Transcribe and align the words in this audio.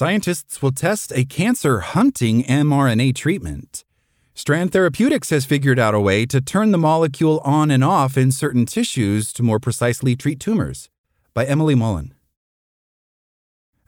Scientists 0.00 0.62
will 0.62 0.72
test 0.72 1.12
a 1.14 1.26
cancer 1.26 1.80
hunting 1.80 2.42
mRNA 2.44 3.14
treatment. 3.14 3.84
Strand 4.32 4.72
Therapeutics 4.72 5.28
has 5.28 5.44
figured 5.44 5.78
out 5.78 5.94
a 5.94 6.00
way 6.00 6.24
to 6.24 6.40
turn 6.40 6.70
the 6.70 6.78
molecule 6.78 7.38
on 7.44 7.70
and 7.70 7.84
off 7.84 8.16
in 8.16 8.32
certain 8.32 8.64
tissues 8.64 9.30
to 9.30 9.42
more 9.42 9.60
precisely 9.60 10.16
treat 10.16 10.40
tumors. 10.40 10.88
By 11.34 11.44
Emily 11.44 11.74
Mullin. 11.74 12.14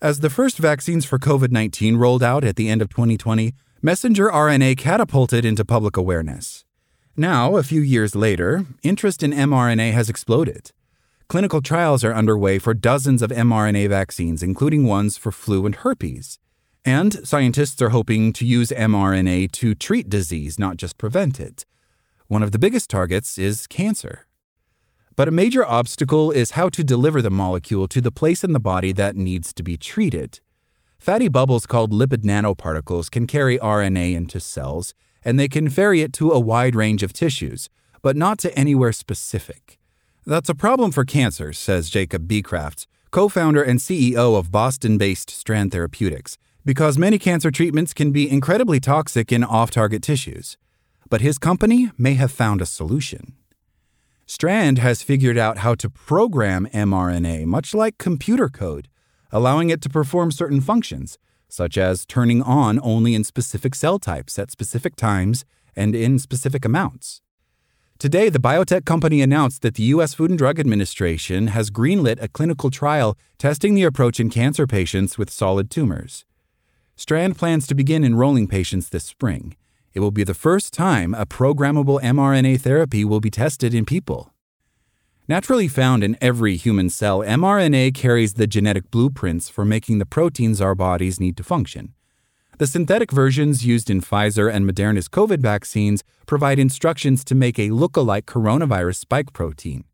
As 0.02 0.20
the 0.20 0.28
first 0.28 0.58
vaccines 0.58 1.06
for 1.06 1.18
COVID 1.18 1.50
19 1.50 1.96
rolled 1.96 2.22
out 2.22 2.44
at 2.44 2.56
the 2.56 2.68
end 2.68 2.82
of 2.82 2.90
2020, 2.90 3.54
messenger 3.80 4.28
RNA 4.28 4.76
catapulted 4.76 5.46
into 5.46 5.64
public 5.64 5.96
awareness. 5.96 6.66
Now, 7.16 7.56
a 7.56 7.62
few 7.62 7.80
years 7.80 8.14
later, 8.14 8.66
interest 8.82 9.22
in 9.22 9.30
mRNA 9.30 9.92
has 9.94 10.10
exploded. 10.10 10.72
Clinical 11.32 11.62
trials 11.62 12.04
are 12.04 12.12
underway 12.12 12.58
for 12.58 12.74
dozens 12.74 13.22
of 13.22 13.30
mRNA 13.30 13.88
vaccines, 13.88 14.42
including 14.42 14.84
ones 14.84 15.16
for 15.16 15.32
flu 15.32 15.64
and 15.64 15.76
herpes. 15.76 16.38
And 16.84 17.26
scientists 17.26 17.80
are 17.80 17.88
hoping 17.88 18.34
to 18.34 18.44
use 18.44 18.68
mRNA 18.68 19.50
to 19.52 19.74
treat 19.74 20.10
disease, 20.10 20.58
not 20.58 20.76
just 20.76 20.98
prevent 20.98 21.40
it. 21.40 21.64
One 22.26 22.42
of 22.42 22.52
the 22.52 22.58
biggest 22.58 22.90
targets 22.90 23.38
is 23.38 23.66
cancer. 23.66 24.26
But 25.16 25.26
a 25.26 25.30
major 25.30 25.64
obstacle 25.64 26.30
is 26.30 26.50
how 26.50 26.68
to 26.68 26.84
deliver 26.84 27.22
the 27.22 27.30
molecule 27.30 27.88
to 27.88 28.02
the 28.02 28.12
place 28.12 28.44
in 28.44 28.52
the 28.52 28.60
body 28.60 28.92
that 28.92 29.16
needs 29.16 29.54
to 29.54 29.62
be 29.62 29.78
treated. 29.78 30.40
Fatty 30.98 31.28
bubbles 31.28 31.64
called 31.64 31.94
lipid 31.94 32.24
nanoparticles 32.24 33.10
can 33.10 33.26
carry 33.26 33.58
RNA 33.58 34.14
into 34.14 34.38
cells, 34.38 34.92
and 35.24 35.40
they 35.40 35.48
can 35.48 35.70
ferry 35.70 36.02
it 36.02 36.12
to 36.12 36.30
a 36.30 36.38
wide 36.38 36.76
range 36.76 37.02
of 37.02 37.14
tissues, 37.14 37.70
but 38.02 38.16
not 38.16 38.36
to 38.40 38.54
anywhere 38.54 38.92
specific. 38.92 39.78
That's 40.24 40.48
a 40.48 40.54
problem 40.54 40.92
for 40.92 41.04
cancer, 41.04 41.52
says 41.52 41.90
Jacob 41.90 42.28
Becraft, 42.28 42.86
co 43.10 43.28
founder 43.28 43.60
and 43.60 43.80
CEO 43.80 44.38
of 44.38 44.52
Boston 44.52 44.96
based 44.96 45.30
Strand 45.30 45.72
Therapeutics, 45.72 46.38
because 46.64 46.96
many 46.96 47.18
cancer 47.18 47.50
treatments 47.50 47.92
can 47.92 48.12
be 48.12 48.30
incredibly 48.30 48.78
toxic 48.78 49.32
in 49.32 49.42
off 49.42 49.72
target 49.72 50.00
tissues. 50.00 50.56
But 51.10 51.22
his 51.22 51.38
company 51.38 51.90
may 51.98 52.14
have 52.14 52.30
found 52.30 52.62
a 52.62 52.66
solution. 52.66 53.34
Strand 54.24 54.78
has 54.78 55.02
figured 55.02 55.36
out 55.36 55.58
how 55.58 55.74
to 55.74 55.90
program 55.90 56.68
mRNA, 56.72 57.46
much 57.46 57.74
like 57.74 57.98
computer 57.98 58.48
code, 58.48 58.86
allowing 59.32 59.70
it 59.70 59.80
to 59.82 59.90
perform 59.90 60.30
certain 60.30 60.60
functions, 60.60 61.18
such 61.48 61.76
as 61.76 62.06
turning 62.06 62.42
on 62.42 62.78
only 62.84 63.16
in 63.16 63.24
specific 63.24 63.74
cell 63.74 63.98
types 63.98 64.38
at 64.38 64.52
specific 64.52 64.94
times 64.94 65.44
and 65.74 65.96
in 65.96 66.20
specific 66.20 66.64
amounts. 66.64 67.22
Today, 68.02 68.28
the 68.28 68.40
biotech 68.40 68.84
company 68.84 69.22
announced 69.22 69.62
that 69.62 69.76
the 69.76 69.84
U.S. 69.94 70.12
Food 70.12 70.30
and 70.30 70.36
Drug 70.36 70.58
Administration 70.58 71.46
has 71.46 71.70
greenlit 71.70 72.20
a 72.20 72.26
clinical 72.26 72.68
trial 72.68 73.16
testing 73.38 73.76
the 73.76 73.84
approach 73.84 74.18
in 74.18 74.28
cancer 74.28 74.66
patients 74.66 75.18
with 75.18 75.30
solid 75.30 75.70
tumors. 75.70 76.24
Strand 76.96 77.38
plans 77.38 77.64
to 77.68 77.76
begin 77.76 78.02
enrolling 78.02 78.48
patients 78.48 78.88
this 78.88 79.04
spring. 79.04 79.54
It 79.94 80.00
will 80.00 80.10
be 80.10 80.24
the 80.24 80.34
first 80.34 80.74
time 80.74 81.14
a 81.14 81.26
programmable 81.26 82.02
mRNA 82.02 82.60
therapy 82.60 83.04
will 83.04 83.20
be 83.20 83.30
tested 83.30 83.72
in 83.72 83.84
people. 83.84 84.34
Naturally 85.28 85.68
found 85.68 86.02
in 86.02 86.18
every 86.20 86.56
human 86.56 86.90
cell, 86.90 87.20
mRNA 87.20 87.94
carries 87.94 88.34
the 88.34 88.48
genetic 88.48 88.90
blueprints 88.90 89.48
for 89.48 89.64
making 89.64 89.98
the 89.98 90.06
proteins 90.06 90.60
our 90.60 90.74
bodies 90.74 91.20
need 91.20 91.36
to 91.36 91.44
function. 91.44 91.94
The 92.58 92.66
synthetic 92.66 93.10
versions 93.10 93.64
used 93.64 93.90
in 93.90 94.02
Pfizer 94.02 94.52
and 94.52 94.68
Moderna's 94.68 95.08
COVID 95.08 95.40
vaccines 95.40 96.04
provide 96.26 96.58
instructions 96.58 97.24
to 97.24 97.34
make 97.34 97.58
a 97.58 97.70
look-alike 97.70 98.26
coronavirus 98.26 98.96
spike 98.96 99.32
protein. 99.32 99.84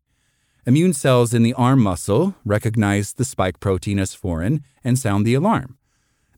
Immune 0.65 0.93
cells 0.93 1.33
in 1.33 1.41
the 1.41 1.53
arm 1.53 1.81
muscle 1.81 2.35
recognize 2.45 3.13
the 3.13 3.25
spike 3.25 3.59
protein 3.59 3.97
as 3.97 4.13
foreign 4.13 4.63
and 4.83 4.99
sound 4.99 5.25
the 5.25 5.33
alarm. 5.33 5.77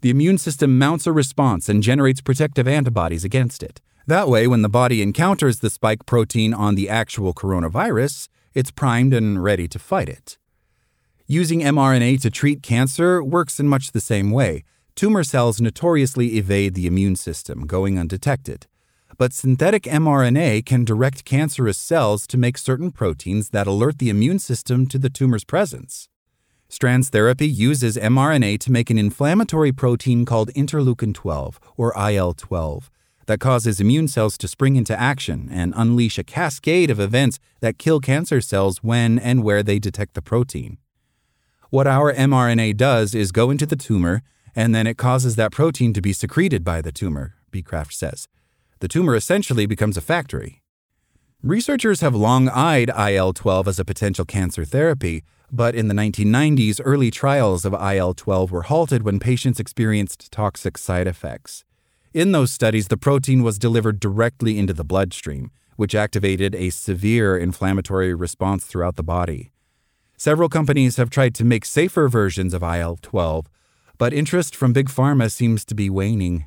The 0.01 0.09
immune 0.09 0.37
system 0.37 0.79
mounts 0.79 1.05
a 1.05 1.11
response 1.11 1.67
and 1.67 1.83
generates 1.83 2.21
protective 2.21 2.67
antibodies 2.67 3.25
against 3.25 3.61
it. 3.61 3.81
That 4.07 4.29
way, 4.29 4.47
when 4.47 4.61
the 4.61 4.69
body 4.69 5.01
encounters 5.01 5.59
the 5.59 5.69
spike 5.69 6.05
protein 6.05 6.53
on 6.53 6.75
the 6.75 6.87
actual 6.87 7.33
coronavirus, 7.33 8.29
it's 8.53 8.71
primed 8.71 9.13
and 9.13 9.43
ready 9.43 9.67
to 9.67 9.79
fight 9.79 10.07
it. 10.09 10.37
Using 11.27 11.61
mRNA 11.61 12.21
to 12.21 12.29
treat 12.29 12.63
cancer 12.63 13.23
works 13.23 13.59
in 13.59 13.67
much 13.67 13.91
the 13.91 14.01
same 14.01 14.31
way. 14.31 14.63
Tumor 14.95 15.23
cells 15.23 15.61
notoriously 15.61 16.37
evade 16.37 16.73
the 16.73 16.87
immune 16.87 17.15
system, 17.15 17.65
going 17.65 17.97
undetected. 17.97 18.67
But 19.17 19.33
synthetic 19.33 19.83
mRNA 19.83 20.65
can 20.65 20.83
direct 20.83 21.25
cancerous 21.25 21.77
cells 21.77 22.27
to 22.27 22.37
make 22.37 22.57
certain 22.57 22.91
proteins 22.91 23.49
that 23.49 23.67
alert 23.67 23.99
the 23.99 24.09
immune 24.09 24.39
system 24.39 24.87
to 24.87 24.97
the 24.97 25.09
tumor's 25.09 25.43
presence. 25.43 26.07
Strand's 26.69 27.09
therapy 27.09 27.47
uses 27.47 27.97
mRNA 27.97 28.59
to 28.59 28.71
make 28.71 28.89
an 28.89 28.97
inflammatory 28.97 29.71
protein 29.71 30.23
called 30.23 30.53
interleukin 30.53 31.13
12, 31.13 31.59
or 31.75 31.93
IL 31.97 32.33
12, 32.33 32.89
that 33.25 33.39
causes 33.39 33.79
immune 33.81 34.07
cells 34.07 34.37
to 34.37 34.47
spring 34.47 34.75
into 34.75 34.97
action 34.99 35.49
and 35.51 35.73
unleash 35.75 36.17
a 36.17 36.23
cascade 36.23 36.89
of 36.89 36.99
events 36.99 37.39
that 37.59 37.77
kill 37.77 37.99
cancer 37.99 38.39
cells 38.39 38.77
when 38.77 39.19
and 39.19 39.43
where 39.43 39.61
they 39.63 39.79
detect 39.79 40.13
the 40.13 40.21
protein. 40.21 40.77
What 41.69 41.87
our 41.87 42.13
mRNA 42.13 42.77
does 42.77 43.13
is 43.13 43.31
go 43.31 43.49
into 43.49 43.65
the 43.65 43.75
tumor, 43.75 44.23
and 44.55 44.73
then 44.73 44.87
it 44.87 44.97
causes 44.97 45.35
that 45.35 45.51
protein 45.51 45.93
to 45.93 46.01
be 46.01 46.13
secreted 46.13 46.63
by 46.63 46.81
the 46.81 46.91
tumor, 46.91 47.35
Becraft 47.51 47.93
says. 47.93 48.27
The 48.79 48.87
tumor 48.87 49.15
essentially 49.15 49.65
becomes 49.65 49.97
a 49.97 50.01
factory. 50.01 50.61
Researchers 51.43 52.01
have 52.01 52.13
long 52.13 52.49
eyed 52.49 52.91
IL 52.97 53.33
12 53.33 53.67
as 53.67 53.79
a 53.79 53.85
potential 53.85 54.25
cancer 54.25 54.63
therapy, 54.63 55.23
but 55.51 55.75
in 55.75 55.87
the 55.87 55.93
1990s, 55.93 56.79
early 56.83 57.11
trials 57.11 57.65
of 57.65 57.73
IL 57.73 58.13
12 58.13 58.51
were 58.51 58.61
halted 58.63 59.03
when 59.03 59.19
patients 59.19 59.59
experienced 59.59 60.31
toxic 60.31 60.77
side 60.77 61.07
effects. 61.07 61.65
In 62.13 62.31
those 62.31 62.51
studies, 62.51 62.89
the 62.89 62.97
protein 62.97 63.41
was 63.41 63.57
delivered 63.57 63.99
directly 63.99 64.59
into 64.59 64.73
the 64.73 64.83
bloodstream, 64.83 65.51
which 65.77 65.95
activated 65.95 66.53
a 66.53 66.69
severe 66.69 67.37
inflammatory 67.37 68.13
response 68.13 68.65
throughout 68.65 68.95
the 68.95 69.03
body. 69.03 69.51
Several 70.17 70.49
companies 70.49 70.97
have 70.97 71.09
tried 71.09 71.33
to 71.35 71.45
make 71.45 71.65
safer 71.65 72.07
versions 72.07 72.53
of 72.53 72.61
IL 72.61 72.97
12, 73.01 73.47
but 74.01 74.13
interest 74.13 74.55
from 74.55 74.73
Big 74.73 74.89
Pharma 74.89 75.31
seems 75.31 75.63
to 75.63 75.75
be 75.75 75.87
waning. 75.87 76.45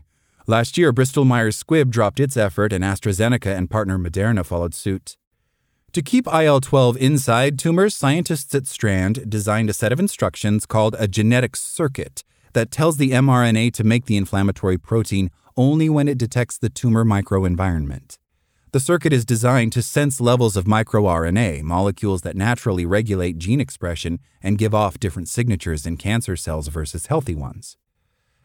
Last 0.49 0.77
year, 0.77 0.91
Bristol 0.91 1.25
Myers 1.25 1.63
Squibb 1.63 1.89
dropped 1.89 2.19
its 2.19 2.37
effort, 2.37 2.73
and 2.73 2.83
AstraZeneca 2.83 3.57
and 3.57 3.71
partner 3.71 3.97
Moderna 3.97 4.45
followed 4.45 4.75
suit. 4.75 5.17
To 5.93 6.03
keep 6.03 6.27
IL 6.27 6.61
12 6.61 6.97
inside 6.97 7.57
tumors, 7.57 7.95
scientists 7.95 8.53
at 8.57 8.67
Strand 8.67 9.31
designed 9.31 9.71
a 9.71 9.73
set 9.73 9.93
of 9.93 10.01
instructions 10.01 10.67
called 10.67 10.97
a 10.99 11.07
genetic 11.07 11.55
circuit 11.55 12.25
that 12.55 12.73
tells 12.73 12.97
the 12.97 13.13
mRNA 13.13 13.73
to 13.75 13.85
make 13.85 14.07
the 14.07 14.17
inflammatory 14.17 14.77
protein 14.77 15.31
only 15.57 15.89
when 15.89 16.09
it 16.09 16.19
detects 16.19 16.59
the 16.59 16.69
tumor 16.69 17.05
microenvironment. 17.05 18.19
The 18.75 18.81
circuit 18.81 19.13
is 19.13 19.25
designed 19.25 19.71
to 19.75 19.83
sense 19.83 20.21
levels 20.21 20.57
of 20.57 20.65
microRNA, 20.65 21.63
molecules 21.63 22.23
that 22.23 22.35
naturally 22.35 22.85
regulate 22.85 23.39
gene 23.39 23.61
expression 23.61 24.19
and 24.43 24.59
give 24.59 24.75
off 24.75 24.99
different 24.99 25.29
signatures 25.29 25.87
in 25.87 25.97
cancer 25.97 26.35
cells 26.35 26.67
versus 26.67 27.07
healthy 27.07 27.37
ones. 27.37 27.77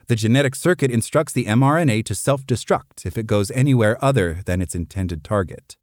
The 0.05 0.15
genetic 0.15 0.53
circuit 0.53 0.91
instructs 0.91 1.33
the 1.33 1.45
mRNA 1.45 2.05
to 2.05 2.13
self 2.13 2.45
destruct 2.45 3.07
if 3.07 3.17
it 3.17 3.25
goes 3.25 3.49
anywhere 3.49 3.97
other 4.05 4.43
than 4.45 4.61
its 4.61 4.75
intended 4.75 5.23
target. 5.23 5.77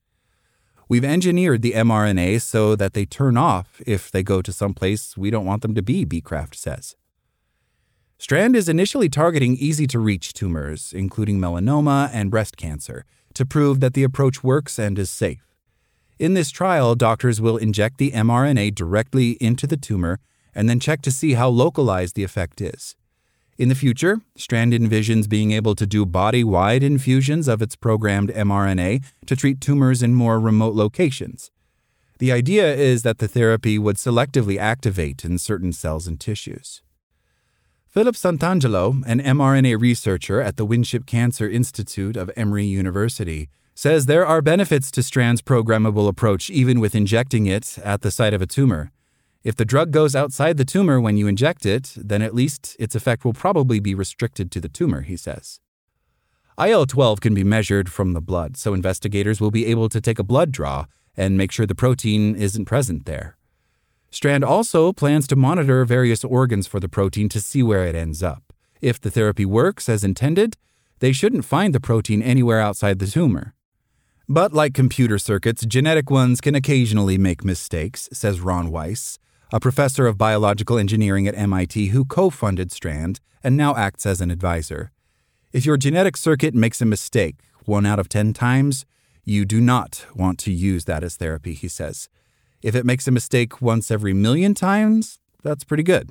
We've 0.89 1.05
engineered 1.05 1.63
the 1.63 1.73
mRNA 1.73 2.41
so 2.43 2.77
that 2.77 2.93
they 2.93 3.05
turn 3.05 3.37
off 3.37 3.83
if 3.85 4.13
they 4.13 4.23
go 4.23 4.43
to 4.43 4.53
some 4.53 4.75
place 4.75 5.17
we 5.17 5.31
don't 5.31 5.45
want 5.45 5.63
them 5.63 5.75
to 5.75 5.83
be, 5.83 6.07
Becraft 6.07 6.55
says. 6.55 6.95
Strand 8.17 8.55
is 8.55 8.69
initially 8.69 9.09
targeting 9.09 9.57
easy 9.57 9.89
to 9.89 9.99
reach 9.99 10.33
tumors, 10.33 10.93
including 10.93 11.41
melanoma 11.41 12.09
and 12.13 12.31
breast 12.31 12.57
cancer, 12.57 13.05
to 13.37 13.47
prove 13.47 13.81
that 13.81 13.95
the 13.95 14.03
approach 14.03 14.43
works 14.43 14.79
and 14.79 14.99
is 14.99 15.11
safe. 15.11 15.47
In 16.19 16.35
this 16.35 16.51
trial, 16.51 16.95
doctors 16.95 17.41
will 17.41 17.59
inject 17.59 17.99
the 17.99 18.11
mRNA 18.13 18.75
directly 18.75 19.33
into 19.33 19.67
the 19.67 19.77
tumor 19.77 20.19
and 20.55 20.69
then 20.69 20.81
check 20.81 21.03
to 21.03 21.11
see 21.11 21.35
how 21.35 21.49
localized 21.49 22.17
the 22.17 22.25
effect 22.25 22.61
is. 22.61 22.97
In 23.59 23.69
the 23.69 23.75
future, 23.75 24.21
Strand 24.37 24.73
envisions 24.73 25.29
being 25.29 25.53
able 25.53 25.75
to 25.75 25.87
do 25.87 26.07
body 26.07 26.43
wide 26.43 26.83
infusions 26.83 27.49
of 27.49 27.61
its 27.61 27.77
programmed 27.77 28.31
mRNA 28.31 29.05
to 29.27 29.37
treat 29.37 29.61
tumors 29.61 30.03
in 30.03 30.15
more 30.15 30.41
remote 30.41 30.75
locations. 30.75 31.51
The 32.19 32.33
idea 32.33 32.75
is 32.75 33.03
that 33.03 33.19
the 33.19 33.29
therapy 33.29 33.79
would 33.79 33.97
selectively 33.97 34.57
activate 34.59 35.25
in 35.25 35.39
certain 35.39 35.73
cells 35.73 36.07
and 36.07 36.19
tissues. 36.19 36.83
Philip 37.97 38.15
Santangelo, 38.15 39.03
an 39.07 39.23
mRNA 39.23 39.81
researcher 39.81 40.43
at 40.43 40.59
the 40.59 40.67
Winship 40.67 41.07
Cancer 41.07 41.49
Institute 41.49 42.15
of 42.15 42.31
Emory 42.37 42.67
University, 42.67 43.49
says 43.75 44.05
there 44.05 44.27
are 44.27 44.43
benefits 44.43 44.91
to 44.91 45.03
Strand's 45.03 45.41
programmable 45.41 46.07
approach 46.07 46.51
even 46.51 46.79
with 46.79 46.95
injecting 46.95 47.47
it 47.47 47.79
at 47.79 48.03
the 48.03 48.11
site 48.11 48.35
of 48.35 48.43
a 48.43 48.47
tumor. 48.47 48.93
If 49.45 49.57
the 49.57 49.65
drug 49.65 49.93
goes 49.93 50.15
outside 50.15 50.59
the 50.59 50.65
tumor 50.67 51.01
when 51.01 51.17
you 51.17 51.27
inject 51.27 51.65
it, 51.65 51.95
then 51.97 52.21
at 52.21 52.35
least 52.35 52.77
its 52.79 52.95
effect 52.95 53.25
will 53.25 53.33
probably 53.33 53.81
be 53.81 53.95
restricted 53.95 54.51
to 54.51 54.61
the 54.61 54.69
tumor, 54.69 55.01
he 55.01 55.17
says. 55.17 55.61
IL 56.63 56.85
12 56.85 57.23
can 57.23 57.33
be 57.33 57.45
measured 57.45 57.91
from 57.91 58.13
the 58.13 58.21
blood, 58.21 58.59
so 58.59 58.75
investigators 58.75 59.41
will 59.41 59.51
be 59.51 59.65
able 59.65 59.89
to 59.89 60.03
take 60.03 60.19
a 60.19 60.23
blood 60.23 60.53
draw 60.53 60.85
and 61.17 61.39
make 61.39 61.51
sure 61.51 61.65
the 61.65 61.75
protein 61.75 62.37
isn't 62.37 62.67
present 62.67 63.07
there. 63.07 63.36
Strand 64.11 64.45
also 64.45 64.93
plans 64.93 65.27
to 65.27 65.37
monitor 65.37 65.85
various 65.85 66.25
organs 66.25 66.67
for 66.67 66.81
the 66.81 66.89
protein 66.89 67.29
to 67.29 67.41
see 67.41 67.63
where 67.63 67.87
it 67.87 67.95
ends 67.95 68.23
up. 68.23 68.53
If 68.81 69.01
the 69.01 69.11
therapy 69.11 69.45
works 69.45 69.89
as 69.89 70.05
intended, 70.05 70.57
they 71.01 71.13
shouldn't 71.13 71.45
find 71.45 71.75
the 71.75 71.81
protein 71.81 72.23
anywhere 72.23 72.61
outside 72.61 72.99
the 72.99 73.07
tumor. 73.07 73.55
But 74.29 74.53
like 74.53 74.75
computer 74.75 75.19
circuits, 75.19 75.65
genetic 75.65 76.11
ones 76.11 76.41
can 76.41 76.55
occasionally 76.55 77.19
make 77.19 77.45
mistakes, 77.45 78.09
says 78.13 78.41
Ron 78.41 78.71
Weiss, 78.71 79.19
a 79.53 79.61
professor 79.61 80.07
of 80.07 80.19
biological 80.19 80.79
engineering 80.79 81.29
at 81.29 81.37
MIT 81.37 81.89
who 81.89 82.05
co 82.05 82.31
funded 82.31 82.73
Strand 82.73 83.21
and 83.45 83.57
now 83.57 83.77
acts 83.77 84.05
as 84.05 84.21
an 84.21 84.31
advisor. 84.31 84.91
If 85.53 85.65
your 85.65 85.77
genetic 85.77 86.17
circuit 86.17 86.55
makes 86.55 86.81
a 86.81 86.85
mistake 86.85 87.37
one 87.65 87.87
out 87.87 87.99
of 87.99 88.09
10 88.09 88.33
times, 88.33 88.85
you 89.25 89.45
do 89.45 89.61
not 89.61 90.07
want 90.15 90.39
to 90.41 90.53
use 90.53 90.85
that 90.87 91.05
as 91.05 91.17
therapy, 91.17 91.55
he 91.55 91.69
says. 91.69 92.09
If 92.67 92.75
it 92.75 92.85
makes 92.85 93.07
a 93.07 93.13
mistake 93.13 93.63
once 93.63 93.93
every 93.93 94.13
million 94.13 94.53
times, 94.53 95.21
that's 95.45 95.63
pretty 95.63 95.85
good. 95.85 96.11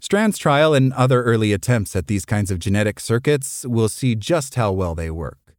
Strand's 0.00 0.36
trial 0.36 0.74
and 0.74 0.92
other 0.94 1.22
early 1.22 1.52
attempts 1.52 1.94
at 1.94 2.08
these 2.08 2.24
kinds 2.24 2.50
of 2.50 2.58
genetic 2.58 2.98
circuits 2.98 3.64
will 3.64 3.88
see 3.88 4.16
just 4.16 4.56
how 4.56 4.72
well 4.72 4.96
they 4.96 5.08
work. 5.08 5.54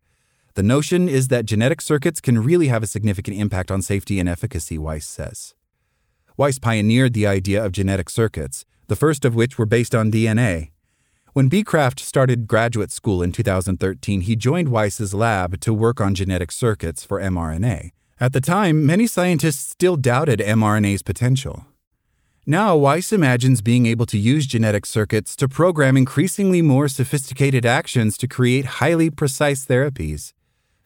The 0.56 0.62
notion 0.62 1.08
is 1.08 1.30
that 1.30 1.46
genetic 1.46 1.80
circuits 1.80 2.20
can 2.20 2.44
really 2.44 2.68
have 2.68 2.84
a 2.84 2.88
significant 2.88 3.38
impact 3.38 3.72
on 3.72 3.82
safety 3.82 4.20
and 4.20 4.28
efficacy, 4.28 4.78
Weiss 4.78 5.06
says. 5.06 5.56
Weiss 6.36 6.60
pioneered 6.60 7.14
the 7.14 7.26
idea 7.26 7.64
of 7.64 7.72
genetic 7.72 8.10
circuits, 8.10 8.66
the 8.90 8.98
first 8.98 9.24
of 9.24 9.36
which 9.36 9.58
were 9.58 9.66
based 9.66 9.96
on 9.96 10.12
DNA. 10.12 10.72
When 11.32 11.50
Becraft 11.50 12.02
started 12.02 12.46
graduate 12.50 12.92
school 12.92 13.24
in 13.24 13.32
2013, 13.32 14.20
he 14.20 14.36
joined 14.36 14.68
Weiss's 14.68 15.14
lab 15.14 15.62
to 15.62 15.74
work 15.74 16.02
on 16.02 16.14
genetic 16.14 16.52
circuits 16.52 17.06
for 17.06 17.22
mRNA. 17.22 17.92
At 18.20 18.34
the 18.34 18.42
time, 18.42 18.86
many 18.86 19.08
scientists 19.08 19.70
still 19.70 19.96
doubted 19.96 20.40
mRNA's 20.40 21.02
potential. 21.02 21.66
Now, 22.46 22.76
Weiss 22.76 23.14
imagines 23.14 23.62
being 23.62 23.86
able 23.86 24.06
to 24.08 24.18
use 24.18 24.46
genetic 24.46 24.86
circuits 24.86 25.36
to 25.38 25.48
program 25.48 25.96
increasingly 25.96 26.62
more 26.62 26.88
sophisticated 26.90 27.66
actions 27.66 28.18
to 28.18 28.28
create 28.28 28.66
highly 28.82 29.10
precise 29.10 29.66
therapies. 29.66 30.34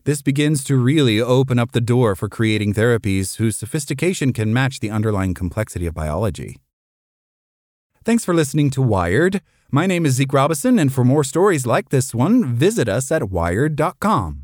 This 0.03 0.21
begins 0.21 0.63
to 0.65 0.77
really 0.77 1.19
open 1.19 1.59
up 1.59 1.73
the 1.73 1.81
door 1.81 2.15
for 2.15 2.29
creating 2.29 2.75
therapies 2.75 3.37
whose 3.37 3.57
sophistication 3.57 4.31
can 4.31 4.53
match 4.53 4.79
the 4.79 4.91
underlying 4.91 5.33
complexity 5.33 5.85
of 5.85 5.93
biology. 5.93 6.57
Thanks 8.05 8.23
for 8.23 8.33
listening 8.33 8.69
to 8.69 8.81
Wired. 8.81 9.41
My 9.69 9.85
name 9.85 10.05
is 10.05 10.13
Zeke 10.13 10.31
Robison, 10.31 10.79
and 10.79 10.93
for 10.93 11.03
more 11.03 11.25
stories 11.25 11.65
like 11.65 11.89
this 11.89 12.15
one, 12.15 12.45
visit 12.55 12.87
us 12.87 13.11
at 13.11 13.29
wired.com. 13.29 14.43